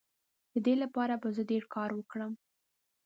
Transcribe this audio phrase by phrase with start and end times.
[0.51, 2.33] د دې لپاره به زه ډیر کار وکړم.